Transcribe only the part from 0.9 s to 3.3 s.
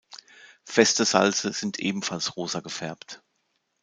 Salze sind ebenfalls rosa gefärbt.